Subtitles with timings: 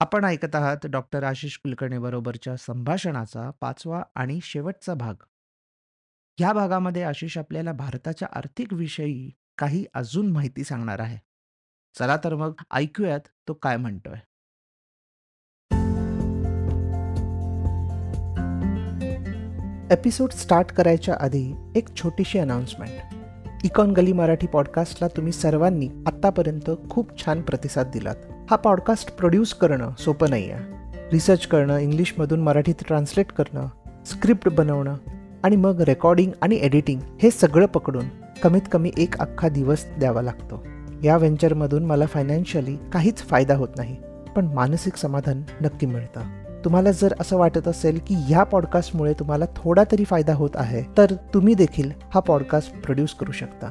[0.00, 5.14] आपण ऐकत आहात डॉक्टर आशिष कुलकर्णी बरोबरच्या संभाषणाचा पाचवा आणि शेवटचा भाग.
[6.38, 11.18] ह्या भागामध्ये आशिष आपल्याला भारताच्या आर्थिक विषयी काही अजून माहिती सांगणार आहे.
[11.98, 14.18] चला तर मग ऐकूयात तो काय म्हणतोय.
[19.94, 23.14] एपिसोड स्टार्ट करायच्या आधी एक छोटीशी अनाउन्समेंट.
[23.64, 28.16] इकॉन गली मराठी पॉडकास्टला तुम्ही सर्वांनी आत्तापर्यंत खूप छान प्रतिसाद दिलात.
[28.50, 30.62] हा पॉडकास्ट प्रोड्यूस करणं सोपं नाही आहे.
[31.12, 33.66] रिसर्च करणं, इंग्लिशमधून मराठीत ट्रान्सलेट करणं,
[34.06, 34.94] स्क्रिप्ट बनवणं
[35.42, 38.04] आणि मग रेकॉर्डिंग आणि एडिटिंग हे सगळं पकडून
[38.42, 40.64] कमीत कमी एक अख्खा दिवस द्यावा लागतो.
[41.04, 43.96] या व्हेंचरमधून मला फायनान्शियली काहीच फायदा होत नाही,
[44.36, 46.20] पण मानसिक समाधान नक्की मिळतं.
[46.64, 51.14] तुम्हाला जर असं वाटत असेल की ह्या पॉडकास्टमुळे तुम्हाला थोडा तरी फायदा होत आहे तर
[51.34, 53.70] तुम्ही देखील हा पॉडकास्ट प्रोड्यूस करू शकता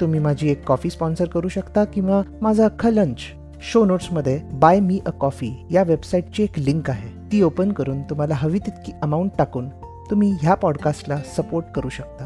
[0.00, 3.18] तुम्ही माझी एक कॉफी स्पॉन्सर करू शकता किंवा माझा अख्खा लंच
[3.62, 7.08] शो नोट्समध्ये बाय मी अ कॉफी या वेबसाईटची एक लिंक आहे.
[7.32, 9.68] ती ओपन करून तुम्हाला हवी तितकी अमाऊंट टाकून
[10.10, 12.24] तुम्ही ह्या पॉडकास्टला सपोर्ट करू शकता.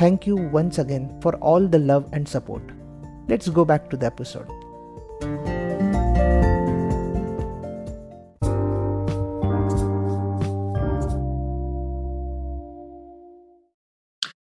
[0.00, 2.72] Thank you once again for all the love and support
[3.30, 4.56] let's go back to the episode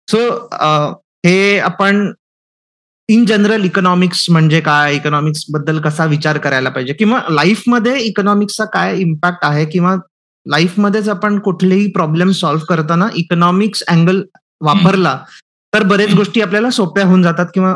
[0.08, 0.19] so
[1.26, 2.12] हे आपण
[3.08, 4.94] इन जनरल इकॉनॉमिक्स म्हणजे काय?
[4.94, 6.92] इकॉनॉमिक्सबद्दल कसा विचार करायला पाहिजे?
[6.92, 9.64] किंवा लाईफमध्ये इकॉनॉमिक्सचा काय इम्पॅक्ट आहे?
[9.64, 9.94] किंवा
[10.46, 14.22] लाईफमध्येच आपण कुठलेही प्रॉब्लेम सॉल्व्ह करताना इकॉनॉमिक्स अँगल
[14.60, 15.16] वापरला
[15.72, 17.74] तर बरेच गोष्टी आपल्याला सोप्या होऊन जातात किंवा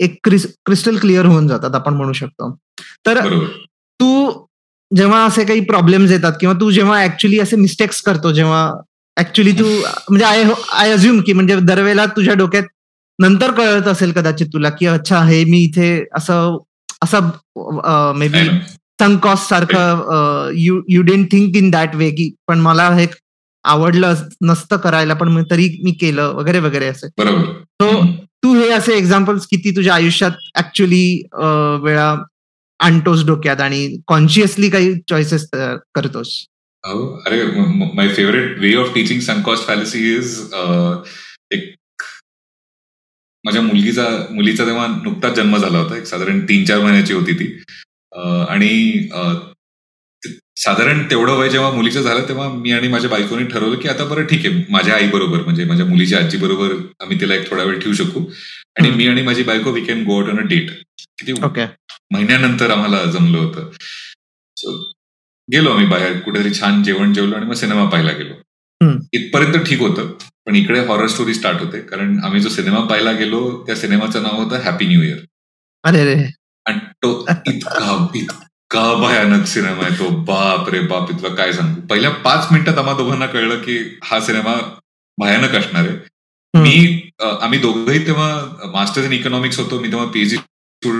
[0.00, 2.50] एक क्रिस्टल क्लिअर होऊन जातात आपण म्हणू शकतो.
[3.06, 3.18] तर
[4.00, 4.30] तू
[4.90, 8.70] जेव्हा असे काही प्रॉब्लेम्स येतात किंवा तू जेव्हा ऍक्च्युली असे मिस्टेक्स करतो जेव्हा
[9.16, 12.64] ऍक्च्युली तू म्हणजे आय आय अज्युम की म्हणजे दरवेळेला तुझ्या डोक्यात
[13.18, 16.56] नंतर कळत असेल कदाचित तुला की अच्छा हे मी इथे असं
[17.02, 17.30] असं
[18.18, 18.48] मे बी
[19.00, 23.06] संकॉस सारखं you you don't think in that way की पण मला हे
[23.64, 27.08] आवडलं नसतं करायला पण तरी मी केलं वगैरे वगैरे असे.
[27.08, 28.02] सो
[28.42, 31.22] तू हे असे एक्झाम्पल्स किती तुझ्या आयुष्यात ऍक्च्युली
[31.82, 32.14] वेळा
[32.80, 35.48] आणतोस डोक्यात आणि कॉन्शियसली काही चॉईसेस
[35.94, 36.34] करतोस?
[36.84, 37.42] अरे
[37.94, 40.38] my favourite way of teaching sunk cost fallacy is
[41.50, 41.74] एक
[43.44, 45.96] माझ्या मुलगीचा मुलीचा तेव्हा नुकताच जन्म झाला होता.
[45.96, 47.46] एक साधारण तीन चार महिन्याची होती ती.
[48.48, 49.08] आणि
[50.56, 54.24] साधारण तेवढं वय जेव्हा मुलीचं झालं तेव्हा मी आणि माझ्या बायकोने ठरवलं की आता बरं
[54.26, 56.72] ठीक आहे माझ्या आई बरोबर म्हणजे माझ्या मुलीच्या आजी बरोबर
[57.02, 58.24] आम्ही तिला एक थोडा वेळ ठेवू शकू.
[58.78, 60.70] आणि मी आणि माझी बायको we can go out on a date
[61.18, 61.32] किती
[62.12, 63.70] महिन्यानंतर आम्हाला जमलं होतं.
[65.48, 68.34] गेलो आम्ही बाहेर कुठेतरी छान जेवण जेवलो आणि मग सिनेमा पाहायला गेलो.
[69.12, 70.12] इथपर्यंत ठीक होतं.
[70.46, 71.80] पण इकडे हॉरर स्टोरी स्टार्ट होते.
[71.80, 75.18] कारण आम्ही जो सिनेमा पाहायला गेलो त्या सिनेमाचं नाव होतं हॅपी न्यू इयर
[75.84, 76.14] अरे
[76.66, 77.10] आणि तो
[77.48, 79.98] इतका इतका भयानक सिनेमा आहे.
[79.98, 81.80] तो बाप रे बाप इतका काय सांगू?
[81.90, 84.54] पहिल्या पाच मिनिटात आम्हा दोघांना कळलं की हा सिनेमा
[85.18, 85.96] भयानक असणार आहे.
[86.54, 89.78] मी आम्ही दोघंही तेव्हा मास्टर्स इन इकॉनॉमिक्स होतो.
[89.80, 90.90] मी तेव्हा पीएचडी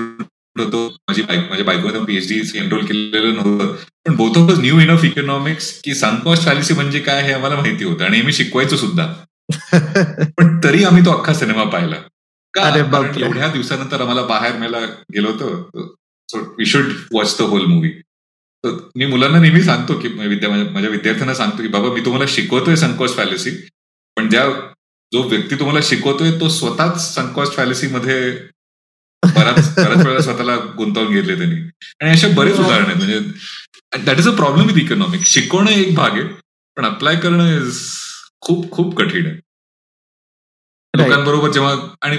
[0.57, 0.87] होतो.
[1.09, 3.75] माझी बाईक माझ्या बायकोने पीएचडी एनरोल केलेलं नव्हतं.
[4.07, 8.05] पण both of new enough economics की सनकॉस्ट फॅलिसी म्हणजे काय हे आम्हाला माहिती होतं.
[8.05, 9.13] आणि मी शिकवायचो सुद्धा.
[10.39, 11.97] पण तरी आम्ही तो अख्खा सिनेमा पाहिला.
[12.55, 12.69] का?
[13.21, 14.81] एवढ्या दिवसानंतर आम्हाला बाहेर मेला
[15.15, 15.91] गेलो होतो.
[16.29, 17.91] So we should watch the whole movie
[18.97, 23.17] मी मुलांना नेहमी सांगतो की विद्या माझ्या विद्यार्थ्यांना सांगतो की बाबा मी तुम्हाला शिकवतोय सनकॉस्ट
[23.17, 23.51] फॅलिसी
[24.17, 24.45] पण ज्या
[25.13, 28.31] जो व्यक्ती तुम्हाला शिकवतोय तो स्वतःच सनकॉस्ट फॅलिसीमध्ये
[29.23, 31.61] बराच बऱ्याच वेळा स्वतःला गुंतवून घेतले त्यांनी.
[32.01, 32.97] आणि अशा बरेच उदाहरण आहेत.
[32.97, 33.19] म्हणजे
[34.05, 36.23] that is a problem with economic शिकवणं एक भाग आहे
[36.77, 37.79] पण अप्लाय करणं इज
[38.45, 39.37] खूप खूप कठीण आहे.
[40.95, 42.17] लोकांबरोबर जेव्हा आणि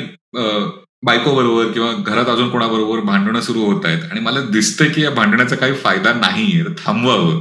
[1.06, 5.10] बायको बरोबर किंवा घरात अजून कोणाबरोबर भांडणं सुरू होत आहेत आणि मला दिसतंय की या
[5.10, 7.40] भांडण्याचा काही फायदा नाहीये थांबवावं.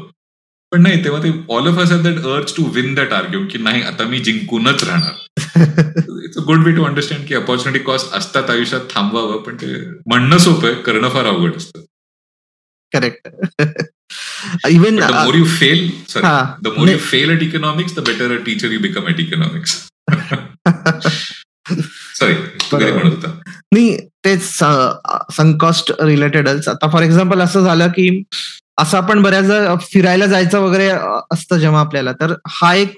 [0.72, 3.82] पण नाही तेव्हा ते all of us that urge to win that argument की नाही
[3.82, 5.12] आता मी जिंकूनच राहणार.
[6.24, 9.74] It's a good way to understand की अपॉर्च्युनिटी कॉस्ट असतात आयुष्यात थांबवावं पण ते
[10.06, 11.80] म्हणणं सोपं आहे करणं फार अवघड असतं.
[12.92, 13.28] Correct
[14.70, 18.28] even the more you fail sorry uh, the more you fail at economics the better
[18.36, 19.76] a teacher you become at economics.
[22.14, 22.34] Sorry
[22.92, 23.28] म्हणत होता.
[23.72, 24.42] नाही तेच
[25.36, 28.22] सनकॉस्ट रिलेटेडच आता फॉर एक्झाम्पल असं झालं की
[28.78, 30.88] असं आपण बऱ्याच फिरायला जायचं वगैरे
[31.32, 32.12] असतं जेव्हा आपल्याला.
[32.12, 32.94] तर हा एक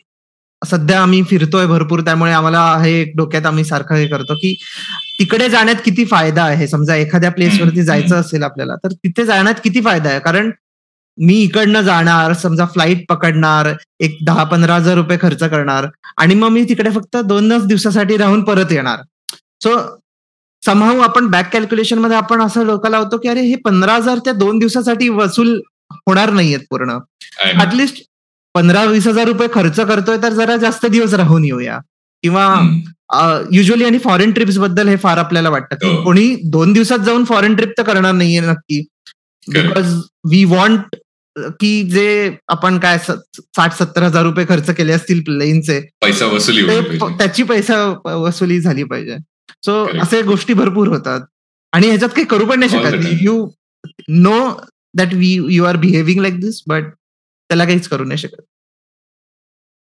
[0.62, 2.00] सध्या आम्ही फिरतोय भरपूर.
[2.00, 4.54] त्यामुळे आम्हाला हे डोक्यात आम्ही सारखं हे करतो की
[5.18, 6.66] तिकडे जाण्यात किती फायदा आहे?
[6.68, 10.20] समजा एखाद्या प्लेसवरती जायचं असेल आपल्याला तर तिथे जाण्यात किती फायदा आहे?
[10.20, 10.50] कारण
[11.18, 15.86] मी इकडनं जाणार समजा फ्लाईट पकडणार एक दहा पंधरा हजार रुपये खर्च करणार
[16.16, 19.02] आणि मग मी तिकडे फक्त दोनच दिवसासाठी राहून परत येणार.
[19.62, 19.76] सो
[20.62, 24.58] समहाऊ आपण बॅक कॅल्क्युलेशनमध्ये आपण असं लोकांना होतो की अरे हे पंधरा हजार त्या दोन
[24.58, 25.60] दिवसासाठी वसूल
[26.06, 26.98] होणार नाहीयेत पूर्ण.
[27.62, 28.02] ऍटलिस्ट
[28.54, 31.78] पंधरा वीस हजार रुपये खर्च करतोय तर जरा जास्त दिवस राहून येऊया.
[32.22, 32.46] किंवा
[33.52, 35.76] युजली आणि फॉरेन ट्रिप्सबद्दल हे फार आपल्याला वाटतं.
[35.76, 36.02] की हो.
[36.04, 38.80] कोणी दोन दिवसात जाऊन फॉरेन ट्रिप तर करणार नाहीये नक्की.
[39.46, 39.94] बिकॉज
[40.30, 40.96] वी वॉन्ट
[41.60, 46.62] की जे आपण काय साठ सत्तर हजार रुपये खर्च केले असतील प्लेनचे पैसा वसुली
[47.18, 49.16] त्याची पैसा वसुली झाली पाहिजे.
[49.64, 49.72] सो
[50.02, 51.20] असे गोष्टी भरपूर होतात.
[51.72, 53.06] आणि ह्याच्यात काही करू पण नाही शकत.
[53.20, 53.48] You
[54.08, 54.38] know
[54.96, 56.84] that we you are behaving like this but
[57.50, 58.42] त्याला काहीच करू नाही शकत.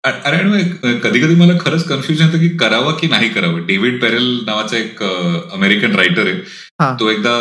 [0.03, 3.65] अरे कधी कधी मला खरंच कन्फ्युजन होतं की करावं की नाही करावं.
[3.67, 6.39] डेव्हिड पेरेल नावाचा एक अमेरिकन रायटर आहे.
[6.99, 7.37] तो एकदा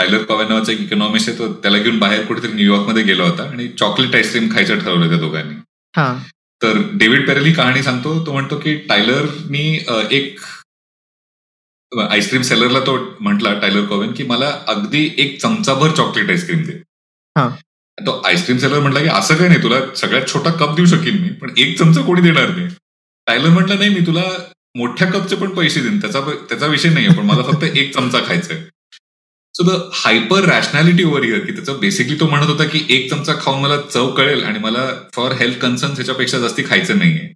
[0.00, 3.66] टायलर पवार नावाचा एक इकॉनॉमिस्ट आहे तो त्याला घेऊन बाहेर कुठेतरी न्यूयॉर्कमध्ये गेला होता आणि
[3.78, 5.54] चॉकलेट आईस्क्रीम खायचं ठरवलं त्या दोघांनी.
[6.62, 9.66] तर डेव्हिड पेरेल ही कहाणी सांगतो तो म्हणतो की टायलरनी
[10.10, 10.40] एक
[11.92, 16.78] आईस्क्रीम सेलरला तो म्हटला टायलर कोवेन की मला अगदी एक चमचाभर चॉकलेट आईस्क्रीम दे.
[17.98, 21.28] तो आईस्क्रीम सेलर म्हटला की असं काय नाही तुला सगळ्यात छोटा कप देऊ शकेन मी
[21.40, 22.68] पण एक चमचा कोणी देणार नाही.
[23.26, 24.24] टायलर म्हटलं नाही मी तुला
[24.74, 28.54] मोठ्या कपचे पण पैसे देईन त्याचा त्याचा विषय नाहीये पण मला फक्त एक चमचा खायचा
[28.54, 28.62] आहे
[29.60, 33.32] so the hyper rationality over year की त्याचं बेसिकली तो म्हणत होता की एक चमचा
[33.40, 34.84] खाऊन मला चव कळेल आणि मला
[35.14, 37.26] फॉर हेल्थ कन्सर्न ह्याच्यापेक्षा जास्ती खायचं नाहीये.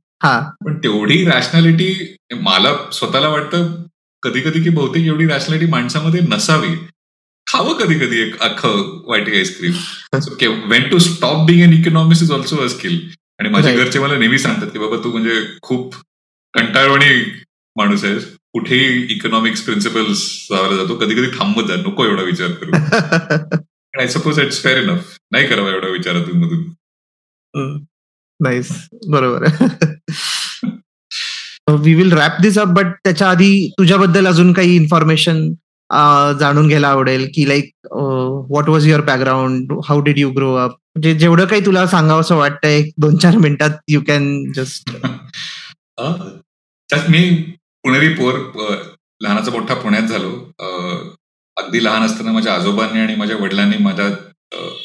[0.65, 3.75] पण तेवढी रॅशनॅलिटी मला स्वतःला वाटतं
[4.23, 6.75] कधी कधी की बहुतेक एवढी रॅशनॅलिटी माणसामध्ये नसावी.
[7.47, 12.57] खावं कधी कधी एक अख्खं वाईट ice cream when to stop being an economics is also
[12.57, 12.99] a skill
[13.41, 15.95] आणि माझे घरचे मला नेहमी सांगतात की बाबा तू म्हणजे खूप
[16.55, 17.23] कंटाळवणी
[17.77, 18.25] माणूस आहेस.
[18.55, 20.21] कुठेही इकॉनॉमिक्स प्रिन्सिपल्स
[20.51, 20.95] लावला जातो.
[20.97, 22.73] कधी कधी थांबत जा नको एवढा विचार करू.
[23.95, 26.63] I suppose it's fair enough नाही करावा एवढा विचारातून मधून.
[28.41, 28.69] नाईस
[29.11, 29.45] बरोबर
[31.83, 35.49] we will wrap this up but त्याच्या आधी तुझ्याबद्दल अजून काही इन्फॉर्मेशन
[36.41, 41.15] जाणून घ्यायला आवडेल की like what was your background how did you grow up म्हणजे
[41.19, 44.91] जेवढं काही तुला सांगावं असं वाटतं एक दोन चार मिनिटात यू कॅन जस्ट
[47.11, 47.23] मी
[47.85, 48.39] पुणेरी पोर
[49.21, 50.31] लहानाचा मोठा पुण्यात झालो.
[51.57, 54.09] अगदी लहान असताना माझ्या आजोबांनी आणि माझ्या वडिलांनी माझ्या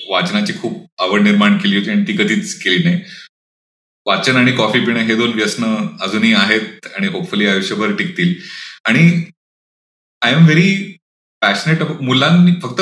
[0.09, 3.01] वाचनाची खूप आवड निर्माण केली होती आणि ती कधीच केली नाही.
[4.05, 5.63] वाचन आणि कॉफी पिणं हे दोन व्यसन
[6.01, 8.33] अजूनही आहेत आणि होपफुली आयुष्यभर टिकतील.
[8.85, 9.01] आणि
[10.21, 10.97] आय एम व्हेरी
[11.41, 12.81] पॅशनेट मुलांनी फक्त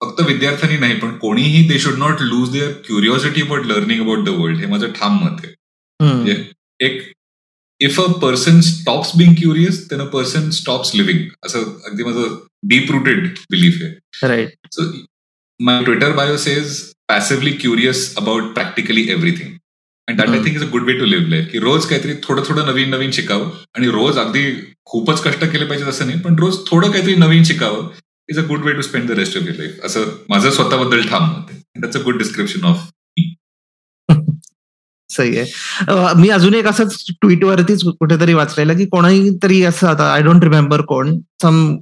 [0.00, 4.28] फक्त विद्यार्थ्यांनी नाही पण कोणीही they should not lose their curiosity about learning about the
[4.38, 5.54] world हे माझं ठाम मत आहे.
[6.00, 6.36] म्हणजे
[6.80, 7.02] एक
[7.80, 12.36] if a person stops being curious then a person stops living असं अगदी माझं
[12.68, 14.28] डीप रुटेड बिलीफ आहे.
[14.28, 14.90] Right so
[15.60, 19.56] my Twitter bio says passively curious about practically everything
[20.08, 22.42] and that I think is a good way to live life की रोज काहीतरी थोडं
[22.48, 24.44] थोडं नवीन नवीन शिकावं आणि रोज अगदी
[24.84, 27.88] खूपच कष्ट केले पाहिजे असं नाही पण रोज थोडं काहीतरी नवीन शिकावं
[28.28, 31.30] is a good way to spend the rest of your life असं माझं स्वतःबद्दल ठाम
[31.30, 32.88] आहे that's a good description of
[35.10, 36.14] सही आहे.
[36.16, 40.80] मी अजून एक असंच ट्विटवरतीच कुठेतरी वाचलेलं की कोणाही तरी असं आता आय डोंट रिमेंबर
[40.82, 41.76] कोण सम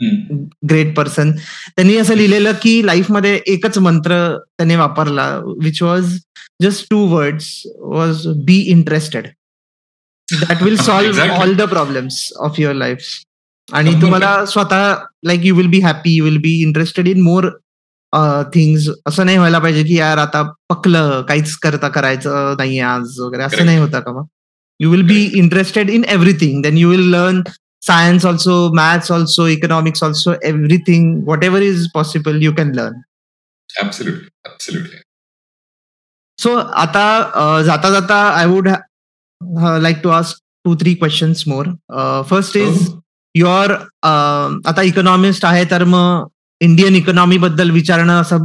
[0.70, 5.28] ग्रेट पर्सन त्यांनी असं लिहिलेलं की लाईफमध्ये एकच मंत्र त्याने वापरला
[5.62, 6.16] which was
[6.62, 9.26] just two words was be interested
[10.28, 13.06] that will solve all the problems of your life
[13.68, 14.94] आणि तुम्हाला स्वतः
[15.26, 17.50] like you will be happy you will be interested in more
[18.54, 23.42] things असं नाही व्हायला पाहिजे की यार आता पकलं काहीच करता करायचं नाही आज वगैरे
[23.42, 24.26] असं नाही होतं का मग?
[24.80, 27.42] You will be interested in everything then you will learn
[27.86, 33.00] science also maths also economics also everything whatever is possible you can learn
[36.38, 38.68] so आता जाता जाता I would
[39.82, 41.66] like to ask two three questions more
[42.30, 42.88] first is
[43.34, 43.72] your
[44.68, 46.26] आता economist आहे तर मग
[46.60, 48.44] Indian economy बद्दल विचारणं असं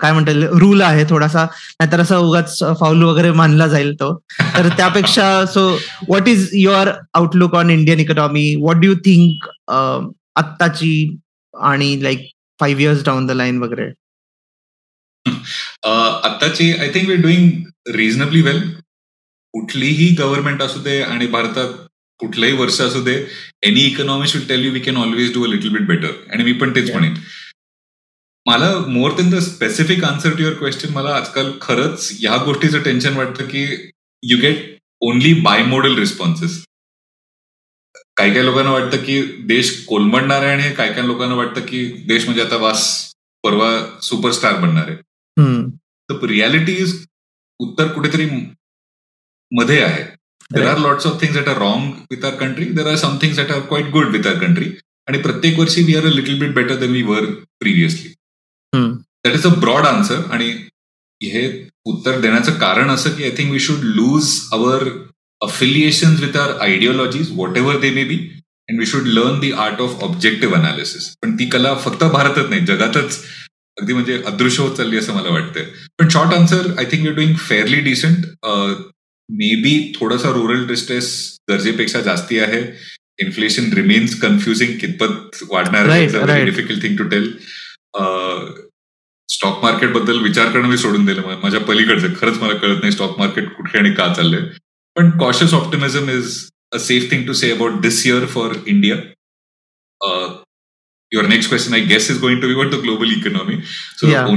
[0.00, 1.44] काय म्हणता येईल रूल आहे थोडासा.
[1.80, 4.14] नाहीतर असं उगाच फाऊल वगैरे मानला जाईल तो.
[4.56, 5.68] तर त्यापेक्षा so
[6.08, 9.48] what is your outlook on Indian economy what do you think
[10.36, 10.94] आत्ताची
[11.54, 12.30] आणि like
[12.60, 13.90] five years down the line वगैरे?
[15.84, 17.50] आत्ताची I think we doing
[17.94, 18.60] reasonably well
[19.54, 21.72] कुठलीही गव्हर्नमेंट असू दे आणि भारतात
[22.24, 23.14] कुठलंही वर्ष असू दे
[23.62, 26.52] any economy should tell you we can always do a little bit better आणि मी
[26.60, 27.14] पण तेच म्हणेन.
[28.46, 33.16] मला more than the specific answer to your question मला आजकाल खरंच या गोष्टीचं टेन्शन
[33.16, 33.64] वाटतं की
[34.22, 35.32] you get only
[35.64, 36.64] bimodal responses
[38.16, 42.24] काही काही लोकांना वाटतं की देश कोलमडणार आहे आणि काही काही लोकांना वाटतं की देश
[42.24, 42.82] म्हणजे आता वास
[43.44, 43.70] परवा
[44.02, 44.96] सुपरस्टार बनणार आहे.
[46.10, 46.94] तर रियालिटी इज
[47.58, 48.26] उत्तर कुठेतरी
[49.52, 50.04] मध्ये आहे.
[50.50, 53.36] There are lots of things that are wrong with our country there are some things
[53.36, 54.70] that are quite good with our country
[55.08, 57.24] आणि प्रत्येक वर्षी we are a little bit better than we were
[57.60, 58.12] previously
[59.24, 60.50] that is a broad answer आणि
[61.20, 64.88] हे उत्तर देण्याचं कारण असं की I think we should lose our
[65.40, 68.18] affiliation with our ideologies whatever they may be
[68.68, 72.66] and we should learn the art of objective analysis पण ती कला फक्त भारतच नाही
[72.66, 73.22] जगातच
[73.80, 75.64] अगदी म्हणजे अदृश्य होत चालली असं मला वाटतंय.
[75.98, 78.26] पण short answer I think you doing fairly decent
[79.62, 82.60] maybe थोडासा रुरल डिस्ट्रेस गरजेपेक्षा जास्ती आहे.
[83.22, 87.30] इन्फ्लेशन रिमेन्स कन्फ्युजिंग कितपत वाढणार difficult thing to tell
[89.28, 91.38] stock मार्केटबद्दल विचार करणं मी सोडून दिलं.
[91.42, 92.14] माझ्या पलीकडचं.
[92.20, 94.40] खरंच मला कळत नाही स्टॉक मार्केट कुठे आणि का चाललंय.
[94.96, 96.38] पण cautious optimism is
[96.72, 98.96] a safe thing to say about this year for India
[101.12, 103.56] your next question, I guess, is going to be about the global economy.
[103.98, 104.30] So yeah.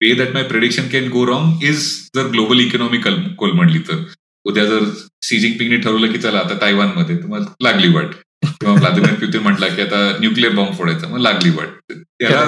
[0.00, 2.98] Way that my prediction can go wrong is जर global economy
[3.38, 4.04] कोलमडली तर.
[4.46, 4.84] उद्या जर
[5.28, 8.14] C जिंगपिंगने ठरवलं की चला आता तायवानमध्ये तर मग लागली वाट.
[8.44, 11.92] किंवा व्लादिमीर पुतीन म्हटला की आता न्यूक्लिअर बॉम्ब फोडायचा मग लागली वाट.
[11.92, 12.44] त्याला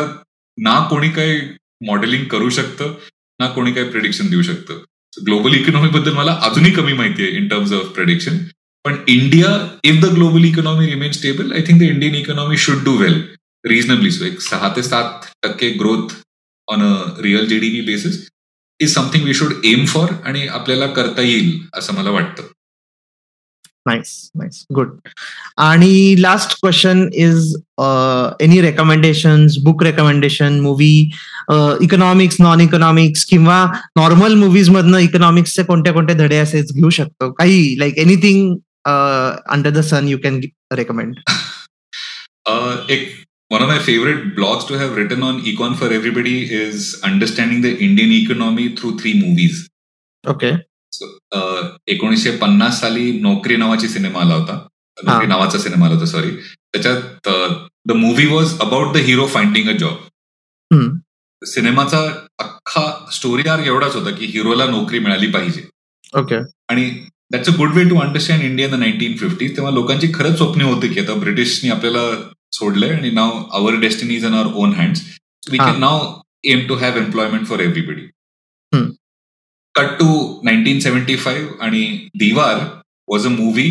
[0.59, 1.41] ना कोणी काही
[1.87, 2.95] मॉडेलिंग करू शकतं
[3.41, 4.83] ना कोणी काही प्रेडिक्शन देऊ शकतं.
[5.17, 8.39] ग्लोबल इकॉनॉमी बद्दल मला अजूनही कमी माहिती आहे इन टर्म्स ऑफ प्रेडिक्शन
[8.85, 9.49] पण India
[9.85, 13.23] if the global economy remain stable I think the Indian economy should do well
[13.65, 16.15] reasonably so एक सहा ते सात टक्के growth
[16.69, 18.21] on a real GDP basis
[18.81, 22.43] is something we should aim for आणि आपल्याला करता येईल असं मला वाटतं.
[23.87, 24.91] नाईस नाईस गुड
[25.61, 27.55] आणि last question is
[28.41, 30.91] any recommendation book recommendation movie
[31.83, 33.65] economics non economics किंवा
[33.97, 37.31] नॉर्मल मुव्हीज मधनं इकॉनॉमिक्सचे कोणत्या कोणत्या धडे असेच घेऊ शकतो?
[37.33, 38.55] काही like anything
[38.85, 40.41] under the sun you can
[40.73, 41.15] recommend
[42.91, 43.09] एक
[43.53, 47.73] one of my favorite blogs to have written on econ for everybody is understanding the
[47.87, 49.59] Indian economy through three movies.
[50.25, 50.53] Okay.
[50.93, 51.09] So,
[51.87, 54.57] एकोणीसशे पन्नास साली नोकरी नावाची सिनेमा आला होता.
[54.99, 56.31] नोकरी नावाचा सिनेमा आला होता सॉरी
[56.73, 57.29] त्याच्यात
[57.89, 60.89] the movie was about the hero finding a job
[61.43, 62.01] सिनेमाचा
[62.39, 62.83] अख्खा
[63.13, 65.63] स्टोरी आर एवढाच होता की हिरोला नोकरी मिळाली पाहिजे.
[66.19, 66.37] ओके
[66.69, 66.91] आणि
[67.33, 70.89] that's a good way to understand India the nineteen fifty तेव्हा लोकांची खरंच स्वप्न होती
[70.89, 72.01] की आता ब्रिटिशनी आपल्याला
[72.53, 75.03] सोडलंय आणि now our destiny is in our own hands
[75.51, 78.07] we can now aim to have employment for everybody
[79.75, 82.59] cut to nineteen seventy five आणि Deewar
[83.09, 83.69] was a movie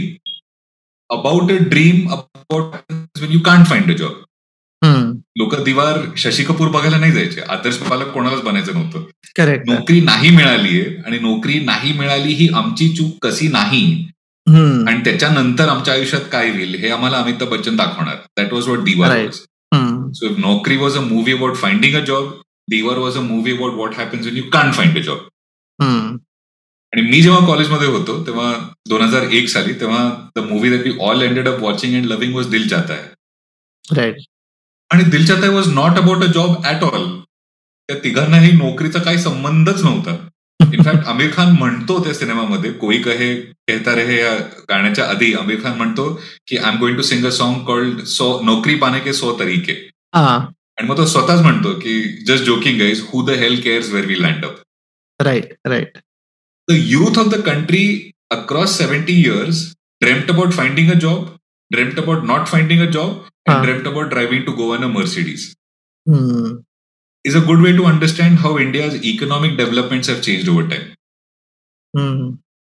[1.09, 4.11] about a dream about you can't find a job
[5.38, 7.41] लोक दिवार शशी कपूर बघायला नाही जायचे.
[7.41, 9.03] आदर्श पालक कोणालाच बनायचं नव्हतं.
[9.67, 13.83] नोकरी नाही मिळालीये आणि नोकरी नाही मिळाली ही आमची चूक कशी नाही?
[14.91, 18.15] आणि त्याच्यानंतर आमच्या आयुष्यात काय होईल हे आम्हाला अमिताभ बच्चन दाखवणार.
[18.38, 19.36] That was what was
[20.13, 22.31] so if Naukri was a movie about finding a job
[22.69, 25.27] Deewar was a movie about what happens you can't find a job
[26.93, 28.51] आणि मी जेव्हा कॉलेजमध्ये होतो तेव्हा
[28.89, 30.01] दोन हजार एक साली तेव्हा
[30.36, 33.95] the movie that we all ended up watching and loving was Dil जाता आहे
[34.91, 37.10] आणि दिल जाता was not about a job at all
[37.89, 40.15] त्या तिघांनाही नोकरीचा काही संबंधच नव्हता.
[40.63, 43.34] इनफॅक्ट आमिर खान म्हणतो त्या सिनेमामध्ये कोई कहे
[43.68, 44.34] कहता रहे या
[44.70, 46.08] गाण्याच्या आधी आमिर खान म्हणतो
[46.48, 49.74] की I am going to sing a song called so नोकरी पाने के सो तरीके.
[50.13, 54.22] आणि मग तो स्वतःच म्हणतो की just joking is who the health cares where we
[54.22, 54.56] land up
[55.20, 55.98] right right
[56.68, 57.86] the youth of the country
[58.32, 59.65] across seventy years
[60.01, 61.38] dreamt about finding a job
[61.72, 65.48] dreamt about not finding a job and dreamt about driving to go on a Mercedes
[67.25, 70.87] is a good way to understand how India's economic developments have changed over time.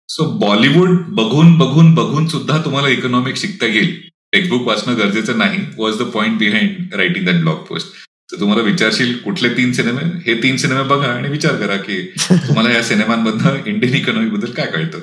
[0.09, 4.09] So Bollywood बघून बघून बघून सुद्धा तुम्हाला economic शिकता येईल.
[4.33, 7.87] Textbook वाचणं गरजेचं नाही was the point behind writing that blog post
[8.31, 10.01] तर तुम्हाला विचारशील कुठले तीन सिनेमे?
[10.25, 14.71] हे तीन सिनेमे बघा आणि विचार करा की तुम्हाला या सिनेमांमधनं इंडियन इकॉनॉमी बद्दल काय
[14.71, 14.99] कळतं?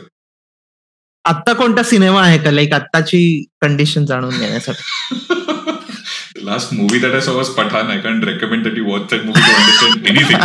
[1.24, 2.50] आत्ता कोणता सिनेमा आहे का?
[2.50, 4.82] लाईक आत्ताची कंडिशन जाणून घेण्यासाठी.
[6.41, 7.87] last movie that I saw was Pathan.
[7.87, 10.39] I can't recommend that you watch that movie to understand anything.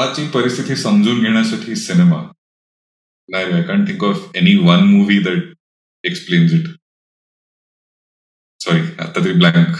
[0.00, 2.20] आताची परिस्थिती समजून घेण्यासाठी सिनेमा
[3.32, 5.42] नाही I can't think of any one movie that
[6.04, 6.68] explains it
[8.64, 9.76] sorry आता तरी blank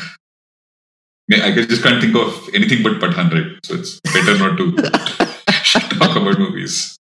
[1.33, 3.51] I just can't think of anything but Pathan, right?
[3.65, 4.65] So it's better not to
[6.01, 6.99] talk about movies.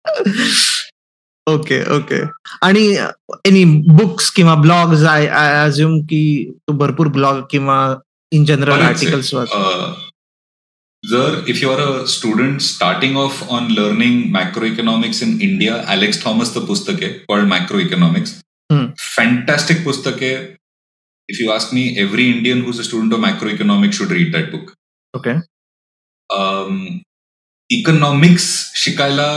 [1.47, 2.21] Okay okay.
[2.61, 2.85] आणि
[3.47, 3.63] any
[3.97, 6.23] books किंवा blogs I I assume की
[6.67, 7.77] तू भरपूर blog किंवा
[8.31, 9.33] in general articles
[11.03, 16.23] जर if you are a student starting off on learning macro economics in India Alex
[16.23, 18.33] थॉमसचं पुस्तक आहे called macro economics
[18.99, 20.35] fantastic पुस्तक आहे.
[21.29, 24.51] If you ask me every Indian who's a student of macro economics should read that
[24.51, 24.71] book
[25.13, 25.35] okay
[27.69, 28.49] economics
[28.83, 29.29] शिकायला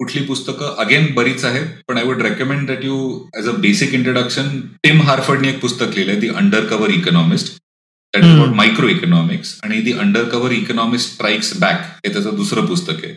[0.00, 0.74] कुठली पुस्तकं?
[0.78, 2.96] Again बरीच आहेत पण I would recommend that you
[3.36, 4.48] as a basic introduction
[4.82, 6.28] Tim हार्फर्डने एक पुस्तक लिहिलंय the
[6.66, 7.52] undercover economist
[8.14, 8.54] that is about
[8.88, 9.92] microeconomics आणि the
[10.28, 13.12] undercover economist strikes back हे त्याचं दुसरं पुस्तक आहे.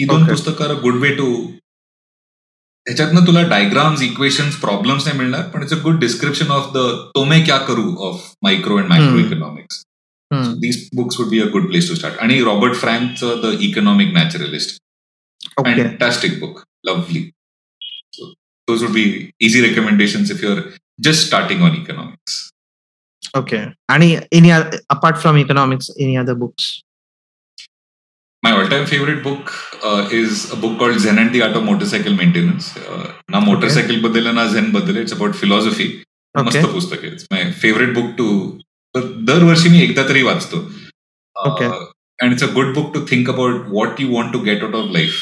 [0.00, 1.28] ही दोन पुस्तकं गुड वे टू
[2.86, 6.86] ह्याच्यातनं तुला डायग्राम्स इक्वेशन्स प्रॉब्लेम्स नाही मिळणार पण it's a good description of the
[7.16, 9.82] तोमे क्या करू of micro and microeconomics
[10.60, 14.81] these books would be a good place to start आणि Robert फ्रँकचं the economic naturalist
[15.57, 17.31] Fantastic book lovely
[18.67, 20.63] those would be easy recommendations if you're
[20.99, 22.51] just starting on economics.
[23.35, 23.61] Okay.
[23.89, 24.51] Any any
[24.95, 26.65] apart from economics, any other books?
[28.43, 32.17] My all-time favorite book uh, is a book called Zen and the Art of Motorcycle
[32.19, 32.67] Maintenance.
[32.77, 35.87] Uh, ना motorcycle बद्दल ना Zen बद्दल it's about philosophy
[36.35, 38.27] मस्त पुस्तक आहे माय favourite book too
[39.29, 40.59] दरवर्षी मी एकदा तरी वाचतो
[41.35, 44.91] and it's a good book to think about what you want to get out of
[44.93, 45.19] life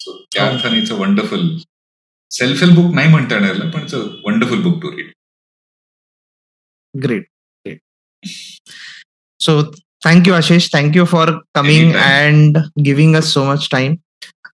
[0.00, 1.46] so त्या अर्थाने it's a wonderful
[2.30, 5.10] self help book नाही म्हणता येणार पण it's a wonderful book to read
[6.94, 7.26] great
[7.64, 8.26] great
[9.40, 9.62] so
[10.04, 13.94] thank you Ashish thank you for coming and giving us so much time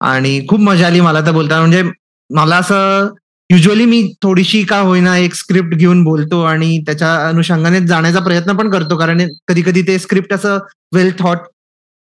[0.04, 1.82] आणि खूप मजा आली मला तर बोलता म्हणजे
[2.30, 3.08] मला असं
[3.50, 8.70] युजली मी थोडीशी का होईना एक स्क्रिप्ट घेऊन बोलतो आणि त्याच्या अनुषंगाने जाण्याचा प्रयत्न पण
[8.70, 8.96] करतो.
[8.98, 10.58] कारण कधी कधी ते स्क्रिप्ट असं
[10.94, 11.38] वेल थॉट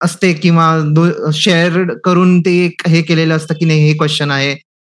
[0.03, 2.53] असते किंवा शेअर करून ते
[2.87, 4.53] हे केलेलं असतं की नाही हे क्वेश्चन आहे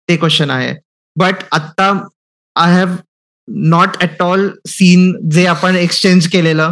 [0.10, 0.74] ते क्वेश्चन आहे.
[1.16, 1.92] बट आत्ता
[2.56, 2.96] I have
[3.48, 6.72] not at all seen जे आपण एक्सचेंज केलेलं.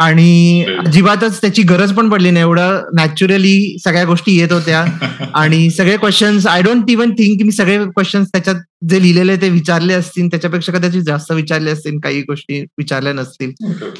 [0.00, 2.42] आणि अजिबातच त्याची गरज पण पडली नाही.
[2.42, 4.84] एवढं नॅचरली सगळ्या गोष्टी येत होत्या.
[5.34, 8.56] आणि सगळे questions I don't even think मी सगळे क्वेश्चन्स त्याच्यात
[8.90, 13.52] जे लिहिलेले ते विचारले असतील त्याच्यापेक्षा कदाचित जास्त विचारले असतील काही गोष्टी विचारल्या नसतील.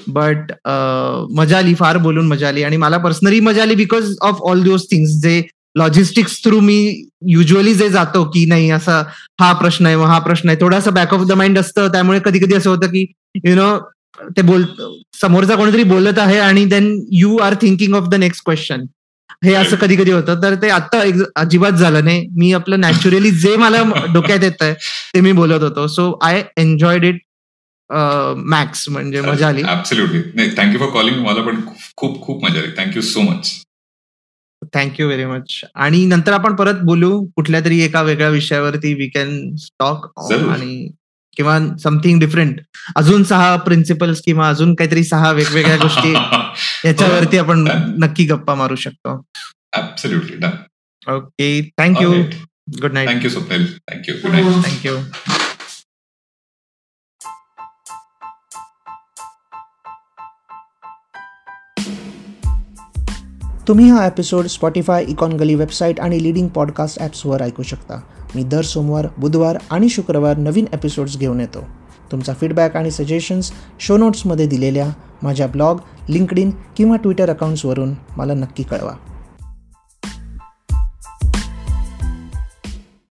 [0.08, 0.52] बट
[1.36, 2.62] मजा आली फार बोलून मजा आली.
[2.62, 5.42] आणि मला पर्सनली मजा आली because of all those things जे
[5.78, 6.78] लॉजिस्टिक्स थ्रू मी
[7.28, 9.02] युजली जे जातो की नाही असा
[9.40, 10.58] हा प्रश्न आहे हा प्रश्न आहे.
[10.60, 11.88] थोडासा बॅक ऑफ द माइंड असतं.
[11.88, 13.06] त्यामुळे कधी कधी असं होतं की
[13.44, 13.70] यु नो
[14.36, 14.64] ते बोल
[15.20, 18.84] समोरचा कोणीतरी बोलत आहे आणि then you are thinking of the next question
[19.44, 20.42] हे असं कधी कधी होतं.
[20.42, 21.00] तर ते आता
[21.36, 22.26] अजिबात झालं नाही.
[22.36, 23.82] मी आपलं नॅचरली जे मला
[24.14, 24.74] डोक्यात येत आहे
[25.14, 25.86] ते मी बोलत होतो.
[25.86, 27.20] So I enjoyed it
[28.50, 29.62] max म्हणजे मजा आली.
[29.62, 31.60] नाही थँक्यू फॉर कॉलिंग मला पण
[31.96, 32.70] खूप खूप मजा आली.
[32.78, 33.52] Thank you so much
[34.74, 37.10] thank you very much आणि नंतर आपण परत बोलू.
[37.36, 40.88] कुठल्या तरी एका वेगळ्या विषयावरती वी कॅन टॉक आणि
[41.40, 42.60] किंवा समथिंग डिफरंट
[42.96, 46.12] अजून सहा प्रिन्सिपल्स किंवा अजून काहीतरी सहा वेगवेगळ्या गोष्टी
[46.84, 47.66] याच्यावरती आपण
[48.04, 49.14] नक्की गप्पा मारू शकतो.
[51.16, 51.50] Okay
[51.80, 52.12] thank you
[52.82, 54.96] good night thank you Swapnil thank you good night thank you
[63.68, 68.00] तुम्ही हा episode Spotify icon Galli website आणि लिडिंग पॉडकास्ट ॲप्सवर ऐकू शकता.
[68.34, 71.64] मी दर सोमवार बुधवार आणि शुक्रवार नवीन एपिसोड्स घेऊन येतो.
[72.12, 74.88] तुमचा फीडबॅक आणि सजेशन्स शो नोट्समध्ये दिलेल्या
[75.22, 78.92] माझ्या ब्लॉग लिंकडिन किंवा ट्विटर अकाउंट्सवरून मला नक्की कळवा.